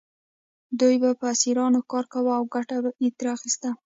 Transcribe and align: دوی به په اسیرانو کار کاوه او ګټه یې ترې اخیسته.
دوی 0.79 0.95
به 1.01 1.09
په 1.19 1.25
اسیرانو 1.33 1.79
کار 1.91 2.05
کاوه 2.13 2.33
او 2.39 2.43
ګټه 2.55 2.75
یې 3.03 3.09
ترې 3.17 3.29
اخیسته. 3.37 3.69